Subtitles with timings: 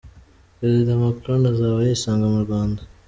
[0.57, 2.81] Perezida Macron azaba yisanga mu Rwanda.”